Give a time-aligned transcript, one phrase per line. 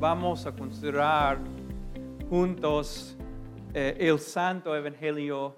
[0.00, 1.38] vamos a considerar
[2.30, 3.14] juntos
[3.74, 5.54] eh, el Santo Evangelio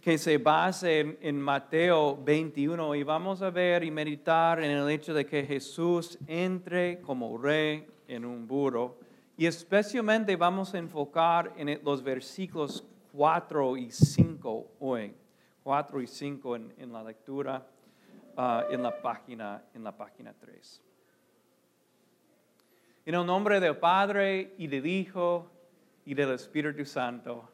[0.00, 5.12] que se basa en, Mateo 21 y vamos a ver y meditar en el hecho
[5.12, 8.96] de que Jesús entre como rey en un burro
[9.36, 15.12] y especialmente vamos a enfocar en los versículos 4 y 5 hoy,
[15.64, 17.66] 4 y 5 en, la lectura
[18.36, 20.89] uh, en, la página, en la página 3.
[23.10, 25.50] En el nombre del Padre y del Hijo
[26.04, 27.50] y del Espíritu Santo.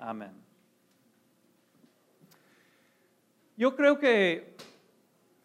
[0.00, 0.32] Amén.
[3.58, 4.56] Yo creo que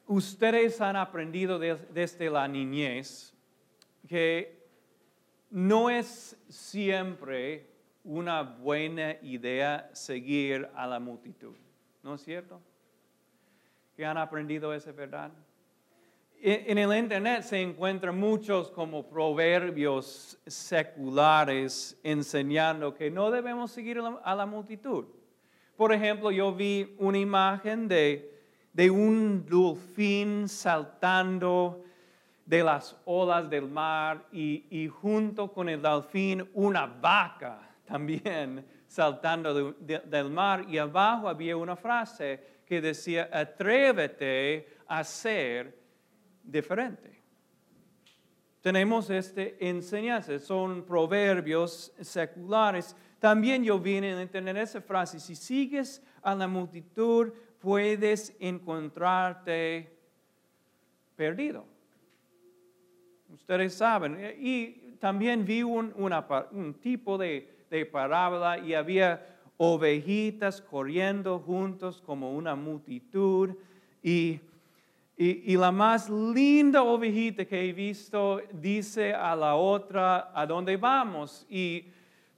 [0.07, 3.33] ustedes han aprendido desde la niñez
[4.07, 4.65] que
[5.49, 7.67] no es siempre
[8.05, 11.57] una buena idea seguir a la multitud,
[12.03, 12.61] ¿no es cierto?
[13.97, 15.33] ¿Que han aprendido esa verdad?
[16.43, 24.35] En el Internet se encuentran muchos como proverbios seculares enseñando que no debemos seguir a
[24.35, 25.05] la, multitud.
[25.77, 28.33] Por ejemplo, yo vi una imagen de,
[28.73, 31.83] de un delfín saltando
[32.43, 39.73] de las olas del mar y, y, junto con el delfín una vaca también saltando
[39.73, 45.80] del mar y abajo había una frase que decía, atrévete a ser
[46.43, 47.21] diferente.
[48.61, 52.95] Tenemos este enseñanza, son proverbios seculares.
[53.19, 59.97] También yo vine a entender esa frase, si sigues a la multitud, puedes encontrarte
[61.15, 61.65] perdido.
[63.33, 64.35] Ustedes saben.
[64.39, 72.33] Y también vi un, un tipo de, de parábola y había ovejitas corriendo juntos como
[72.33, 73.55] una multitud
[74.03, 74.39] y
[75.17, 81.45] y, la más linda ovejita que he visto dice a la otra, ¿a dónde vamos?
[81.47, 81.85] Y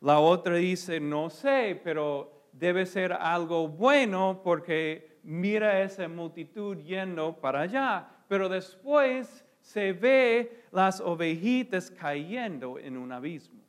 [0.02, 7.40] la otra dice, no sé, pero debe ser algo bueno porque mira esa multitud yendo
[7.40, 8.10] para allá.
[8.28, 13.62] Pero después se ve las ovejitas cayendo en un abismo.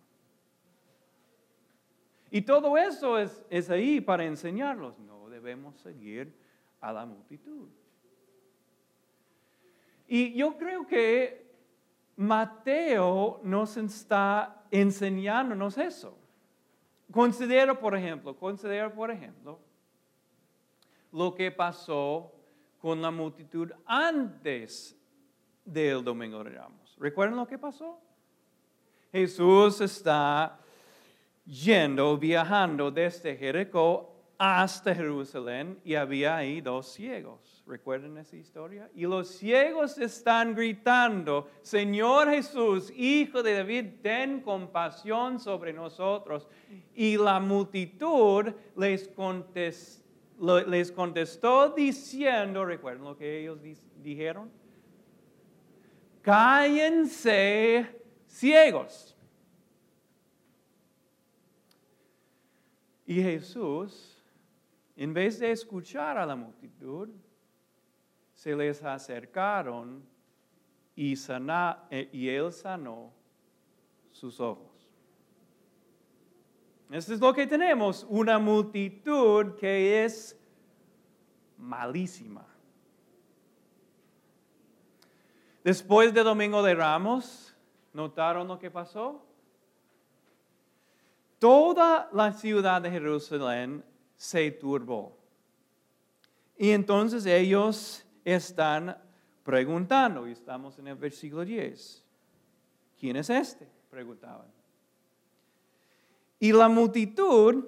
[2.32, 4.98] Y todo eso es, es ahí para enseñarlos.
[4.98, 6.34] No debemos seguir
[6.80, 7.68] a la multitud.
[10.14, 11.44] Y yo creo que
[12.14, 16.16] Mateo nos está enseñándonos eso.
[17.10, 19.58] Considero, por ejemplo, considero, por ejemplo,
[21.10, 22.30] lo que pasó
[22.78, 24.96] con la multitud antes
[25.64, 26.96] del Domingo de Ramos.
[27.00, 27.98] ¿Recuerdan lo que pasó?
[29.10, 30.60] Jesús está
[31.44, 37.62] yendo, viajando desde Jericó hasta Jerusalén y había ahí dos ciegos.
[37.66, 38.90] ¿Recuerdan esa historia?
[38.94, 46.46] Y los ciegos están gritando, Señor Jesús, Hijo de David, ten compasión sobre nosotros.
[46.94, 49.08] Y la multitud les
[50.92, 53.58] contestó, diciendo, ¿recuerdan lo que ellos
[54.02, 54.50] dijeron?
[56.20, 57.86] Cállense
[58.26, 59.16] ciegos.
[63.06, 64.13] Y Jesús
[64.96, 67.08] en vez de escuchar a la multitud,
[68.32, 70.04] se les acercaron
[70.94, 71.14] y,
[71.90, 73.12] eh, y él sanó
[74.10, 74.70] sus ojos.
[76.90, 80.38] Esto es lo que tenemos, una multitud que es
[81.58, 82.46] malísima.
[85.64, 87.56] Después de Domingo de Ramos,
[87.94, 89.24] ¿notaron lo que pasó?
[91.38, 93.82] Toda la ciudad de Jerusalén
[94.24, 95.14] se turbó.
[96.56, 98.96] Y entonces ellos están
[99.42, 102.02] preguntando, y estamos en el versículo 10,
[102.98, 103.68] ¿quién es este?
[103.90, 104.46] Preguntaban.
[106.40, 107.66] Y la multitud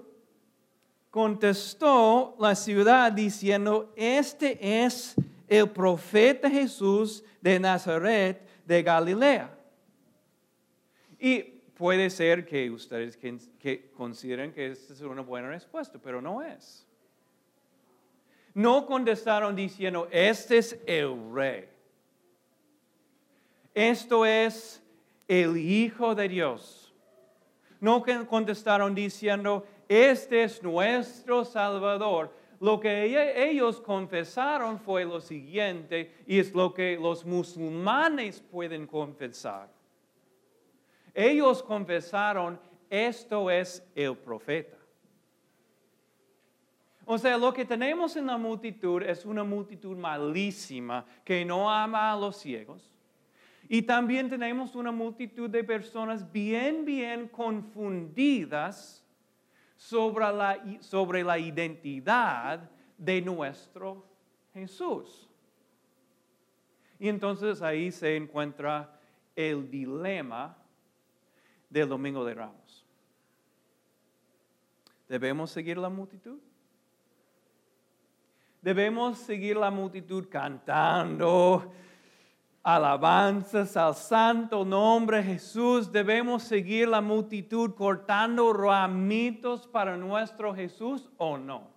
[1.10, 5.14] contestó la ciudad diciendo, este es
[5.48, 9.54] el profeta Jesús de Nazaret de Galilea.
[11.20, 13.18] Y puede ser que ustedes
[13.94, 16.86] consideren que esta es una buena respuesta, pero no es.
[18.54, 21.68] No contestaron diciendo, este es el rey.
[23.74, 24.82] Esto es
[25.28, 26.94] el Hijo de Dios.
[27.78, 32.32] No contestaron diciendo, este es nuestro Salvador.
[32.58, 39.75] Lo que ellos confesaron fue lo siguiente, y es lo que los musulmanes pueden confesar
[41.16, 42.60] ellos confesaron,
[42.90, 44.76] esto es el profeta.
[47.06, 52.12] O sea, lo que tenemos en la multitud es una multitud malísima que no ama
[52.12, 52.92] a los ciegos
[53.68, 59.02] Y también tenemos una multitud de personas bien, bien confundidas
[59.76, 64.04] sobre la, sobre la identidad de nuestro
[64.52, 65.30] Jesús.
[66.98, 68.98] Y entonces ahí se encuentra
[69.34, 70.56] el dilema
[71.68, 72.86] del Domingo de Ramos.
[75.08, 76.38] ¿Debemos seguir la multitud?
[78.60, 81.72] Debemos seguir la multitud cantando
[82.64, 85.92] alabanzas al santo nombre Jesús.
[85.92, 91.70] Debemos seguir la multitud cortando ramitos para nuestro Jesús o no.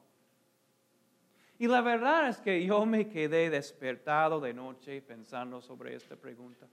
[1.59, 6.65] Y la verdad es que yo me quedé despertado de noche pensando sobre esta pregunta.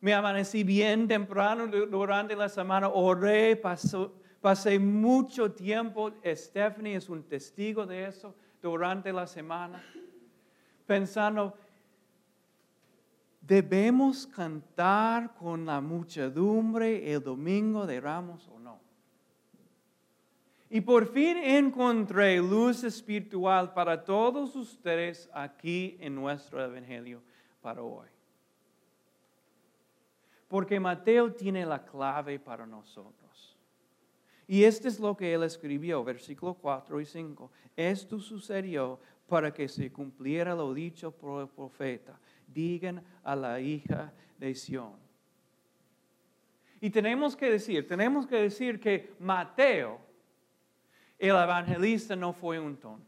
[0.00, 7.84] Me amanecí bien temprano durante la semana, oré, pasé mucho tiempo, Stephanie es un testigo
[7.84, 9.82] de eso, durante la semana,
[10.86, 11.54] pensando,
[13.40, 18.80] ¿debemos cantar con la muchedumbre el domingo de Ramos o no?
[20.70, 27.22] Y por fin encontré luz espiritual para todos ustedes aquí en nuestro Evangelio
[27.62, 28.06] para hoy.
[30.48, 33.56] Porque Mateo tiene la clave para nosotros.
[34.46, 37.50] Y esto es lo que él escribió, versículo 4 y 5.
[37.76, 38.98] Esto sucedió
[39.28, 42.18] para que se cumpliera lo dicho por el profeta.
[42.46, 44.94] Digan a la hija de Sión.
[46.80, 50.00] Y tenemos que decir, tenemos que decir que Mateo,
[51.18, 53.07] el evangelista, no fue un tonto.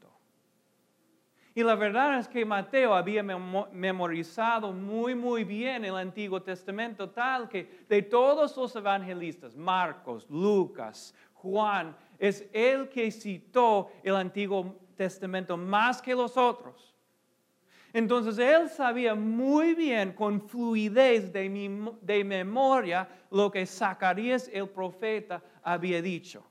[1.55, 7.49] Y la verdad es que Mateo había memorizado muy, muy bien el Antiguo Testamento, tal
[7.49, 15.57] que de todos los evangelistas, Marcos, Lucas, Juan, es el que citó el Antiguo Testamento
[15.57, 16.95] más que los otros.
[17.93, 25.43] Entonces él sabía muy bien, con fluidez de, de memoria, lo que Zacarías el profeta
[25.65, 26.45] había dicho.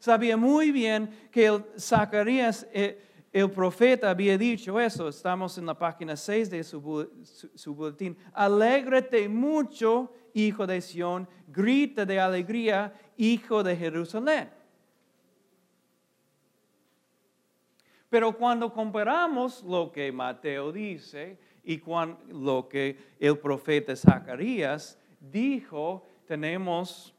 [0.00, 2.66] Sabía muy bien que Zacarías...
[2.72, 7.10] Eh, el profeta había dicho eso, estamos en la página 6 de su,
[7.52, 8.16] su, boletín.
[8.32, 14.50] Alégrate mucho, hijo de Sión, grita de alegría, hijo de Jerusalén.
[18.08, 21.82] Pero cuando comparamos lo que Mateo dice y
[22.28, 27.12] lo que el profeta Zacarías dijo, tenemos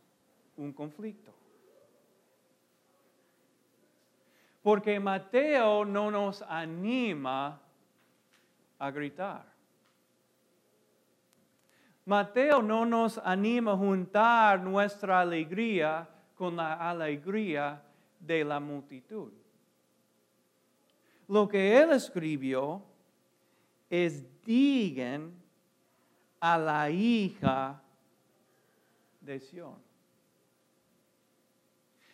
[0.55, 1.34] un conflicto.
[4.65, 7.61] Porque Mateo no nos anima
[8.79, 9.45] a gritar.
[12.03, 17.79] Mateo no nos anima a juntar nuestra alegría con la alegría
[18.19, 19.31] de la multitud.
[21.27, 22.81] Lo que él escribió
[23.87, 25.31] es digan
[26.39, 27.79] a la hija
[29.21, 29.85] de Sión.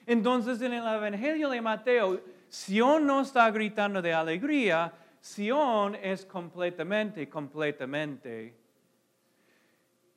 [0.06, 2.19] Entonces en el Evangelio de Mateo
[2.51, 8.53] Sion no está gritando de alegría, Sion es completamente, completamente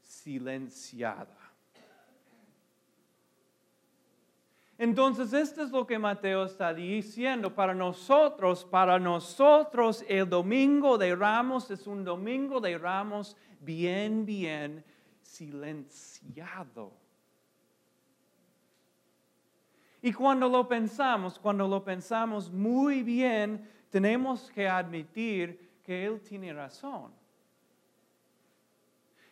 [0.03, 1.39] silenciada.
[4.77, 7.55] Entonces, esto es lo que Mateo está diciendo.
[7.55, 14.85] Para nosotros, para nosotros el domingo de ramos es un domingo de ramos bien, bien
[15.23, 17.04] silenciado.
[20.05, 26.53] Y cuando lo pensamos, cuando lo pensamos muy bien, tenemos que admitir que Él tiene
[26.53, 27.11] razón.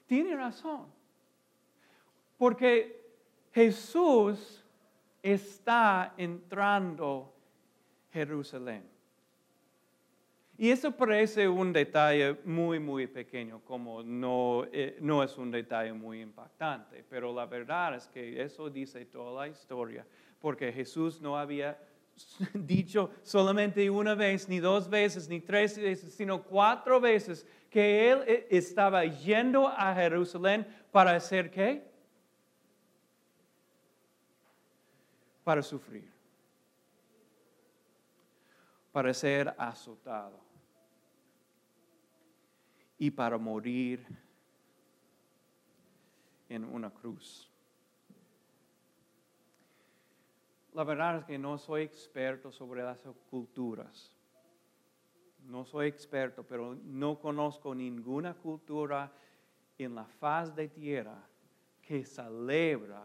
[0.06, 0.86] Tiene razón.
[2.38, 3.04] Porque
[3.52, 4.64] Jesús
[5.22, 7.34] está entrando
[8.10, 8.88] Jerusalén.
[10.56, 15.92] Y eso parece un detalle muy, muy pequeño, como no, eh, no es un detalle
[15.92, 20.06] muy impactante, pero la verdad es que eso dice toda la historia
[20.42, 21.78] porque Jesús no había
[22.52, 28.24] dicho solamente una vez, ni dos veces, ni tres veces, sino cuatro veces que Él
[28.26, 31.90] eh, estaba yendo a Jerusalén para hacer qué?
[35.44, 36.10] Para sufrir,
[38.90, 40.40] para ser azotado
[42.98, 44.04] y para morir
[46.48, 47.51] en una cruz.
[50.74, 52.98] La verdad es que no soy experto sobre las
[53.30, 54.14] culturas.
[55.44, 59.12] No soy experto, pero no conozco ninguna cultura
[59.76, 61.18] en la faz de tierra
[61.82, 63.04] que celebra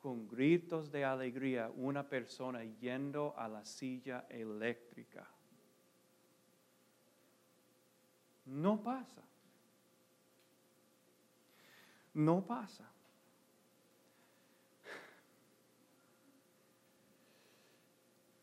[0.00, 5.28] con gritos de alegría una persona yendo a la silla eléctrica.
[8.46, 9.22] No pasa.
[12.18, 12.84] no pasa.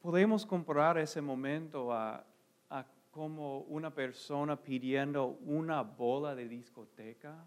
[0.05, 2.23] Podemos comparar ese momento a,
[2.69, 7.43] a como una persona pidiendo una bola de discoteca,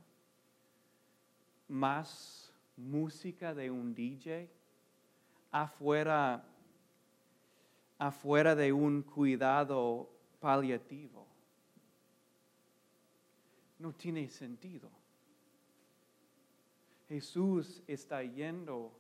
[1.69, 4.51] más música de un DJ,
[5.53, 6.45] afuera,
[7.97, 10.11] afuera de un cuidado
[10.41, 11.29] paliativo.
[13.79, 14.91] No tiene sentido.
[17.09, 18.91] Jesús está yendo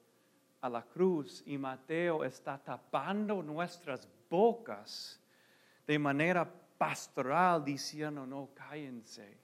[0.60, 5.20] a la cruz y Mateo está tapando nuestras bocas
[5.86, 9.38] de manera pastoral diciendo, no, cállense.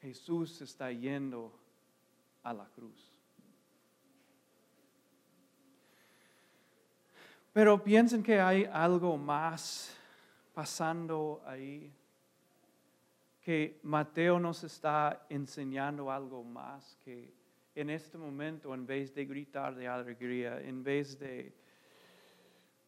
[0.00, 1.52] Jesús está yendo
[2.42, 3.14] a la cruz.
[7.52, 9.96] Pero piensen que hay algo más
[10.52, 11.92] pasando ahí,
[13.40, 17.32] que Mateo nos está enseñando algo más, que
[17.74, 21.52] en este momento, en vez de gritar de alegría, en vez de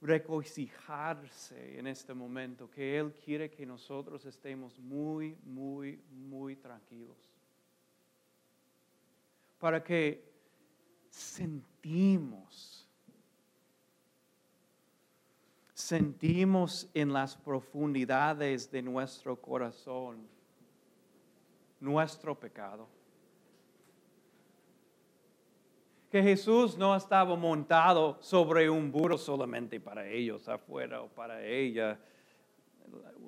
[0.01, 7.31] regocijarse en este momento, que Él quiere que nosotros estemos muy, muy, muy tranquilos.
[9.59, 10.23] Para que
[11.11, 12.83] sentimos
[15.73, 20.27] sentimos en las profundidades de nuestro corazón
[21.81, 22.89] nuestro pecado.
[26.17, 32.01] Que Jesús no estaba montado sobre un burro solamente para ellos afuera o para ella,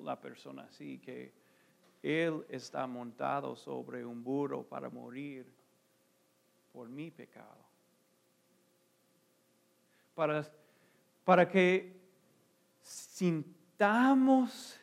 [0.03, 1.31] la persona así, que
[2.01, 5.45] Él está montado sobre un burro para morir
[6.73, 7.63] por mi pecado.
[10.15, 10.43] Para,
[11.23, 11.95] para que
[12.81, 14.79] sintamos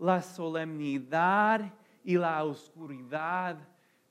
[0.00, 1.72] la solemnidad
[2.02, 3.56] y la oscuridad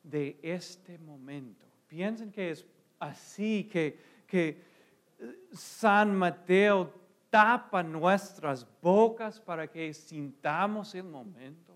[0.03, 1.65] de este momento.
[1.89, 2.65] Piensen que es
[2.99, 4.61] así que, que
[5.19, 6.93] eh, San Mateo
[7.29, 11.75] tapa nuestras bocas para que sintamos el momento.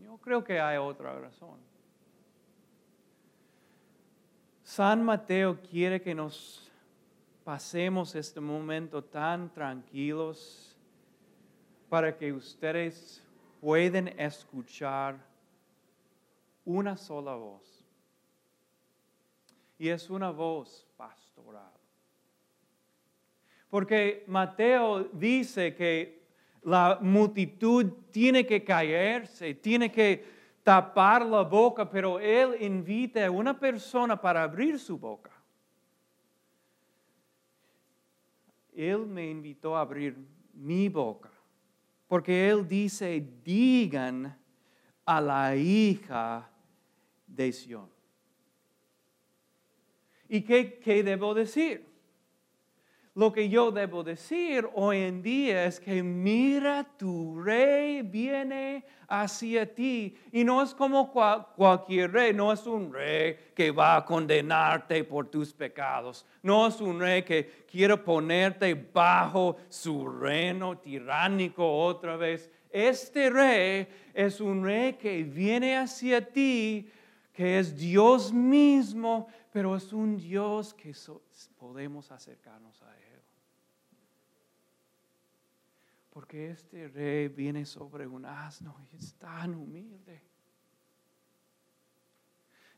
[0.00, 1.58] Yo creo que hay otra razón.
[4.64, 6.70] San Mateo quiere que nos
[7.44, 10.76] pasemos este momento tan tranquilos
[11.88, 13.22] para que ustedes
[13.60, 15.16] puedan escuchar
[16.64, 17.71] una sola voz.
[19.82, 21.72] Y es una voz pastoral.
[23.68, 26.22] Porque Mateo dice que
[26.62, 30.24] la multitud tiene que caerse, tiene que
[30.62, 35.32] tapar la boca, pero él invita a una persona para abrir su boca.
[38.72, 40.16] Él me invitó a abrir
[40.54, 41.32] mi boca,
[42.06, 44.38] porque Él dice, digan
[45.04, 46.48] a la hija
[47.26, 47.91] de Sión.
[50.32, 51.84] ¿Y qué, qué debo decir?
[53.14, 59.74] Lo que yo debo decir hoy en día es que mira, tu rey viene hacia
[59.74, 60.16] ti.
[60.32, 65.26] Y no es como cualquier rey, no es un rey que va a condenarte por
[65.26, 66.24] tus pecados.
[66.42, 72.50] No es un rey que quiere ponerte bajo su reino tiránico otra vez.
[72.70, 76.88] Este rey es un rey que viene hacia ti,
[77.42, 80.94] que es Dios mismo, pero es un Dios que
[81.58, 83.20] podemos acercarnos a Él.
[86.10, 90.22] Porque este rey viene sobre un asno y es tan humilde.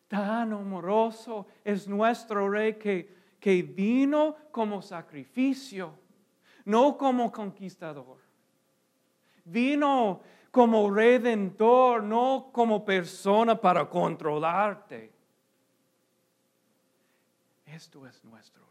[0.08, 5.92] Tan amoroso es nuestro rey que, que vino como sacrificio,
[6.64, 8.16] no como conquistador.
[9.44, 10.22] Vino
[10.54, 15.12] como redentor, no como persona para controlarte.
[17.66, 18.64] Esto es nuestro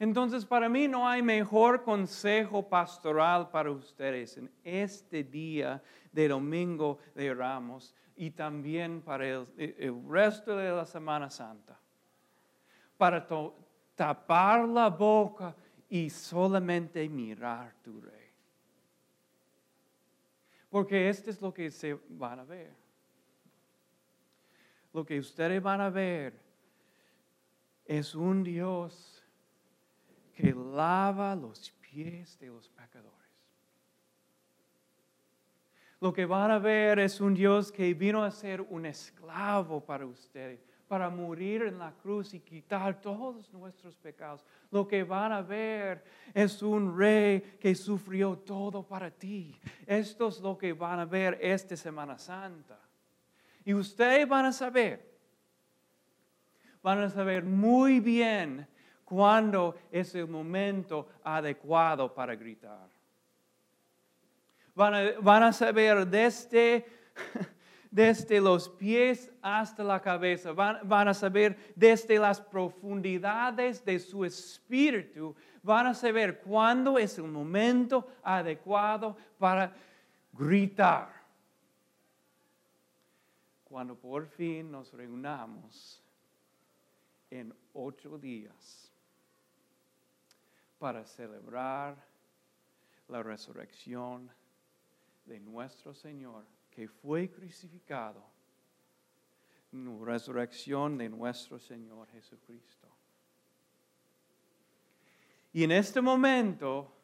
[0.00, 5.80] Entonces, para mí no hay mejor consejo pastoral para ustedes en este día
[6.12, 9.46] de Domingo de Ramos y también para el,
[10.08, 11.78] resto de la Semana Santa.
[12.96, 13.26] Para
[13.96, 15.54] tapar la boca
[15.88, 18.17] y solamente mirar tu rey.
[20.70, 22.72] Porque esto es lo que se van a ver.
[24.92, 26.34] Lo que ustedes van a ver
[27.84, 29.22] es un Dios
[30.34, 33.18] que lava los pies de los pecadores.
[36.00, 40.06] Lo que van a ver es un Dios que vino a ser un esclavo para
[40.06, 44.44] ustedes, para morir en la cruz y quitar todos nuestros pecados.
[44.70, 46.02] Lo que van a ver
[46.32, 49.54] es un rey que sufrió todo para ti.
[49.86, 52.80] Esto es lo que van a ver esta Semana Santa.
[53.64, 55.14] Y ustedes van a saber,
[56.82, 58.66] van a saber muy bien
[59.04, 62.88] cuándo es el momento adecuado para gritar.
[64.74, 66.86] Van a, van a saber desde
[67.90, 70.52] desde los pies hasta la cabeza.
[70.52, 75.34] Van, a saber desde las profundidades de su espíritu.
[75.62, 79.74] Van a saber cuándo es el momento adecuado para
[80.32, 81.18] gritar.
[83.64, 86.02] Cuando por fin nos reunamos
[87.30, 88.90] en ocho días
[90.78, 91.96] para celebrar
[93.08, 94.30] la resurrección
[95.26, 96.44] de nuestro Señor
[96.78, 98.22] que fue crucificado,
[100.04, 102.86] resurrección de nuestro Señor Jesucristo.
[105.52, 106.94] Y en este momento,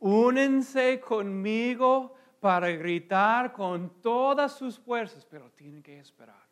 [0.00, 6.48] únense conmigo para gritar con todas sus fuerzas, pero tienen que esperar.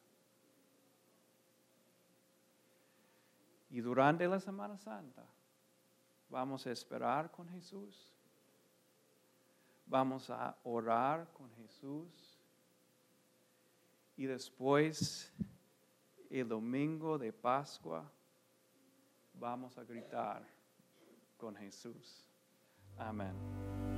[3.70, 5.24] Y durante la Semana Santa
[6.28, 8.12] vamos a esperar con Jesús.
[9.86, 12.25] Vamos a orar con Jesús
[14.16, 15.32] y después,
[16.30, 18.10] el domingo de Pascua,
[19.34, 20.42] vamos a gritar
[21.36, 22.26] con Jesús.
[22.96, 23.95] Amén.